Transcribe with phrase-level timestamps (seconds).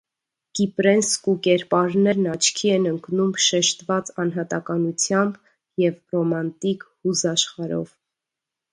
[0.59, 5.39] Կիպրենսկու կերպարներն աչքի են ընկնում շեշտված անհատականությամբ
[5.87, 7.99] և ռոմանտիկ հուզաշխարհով։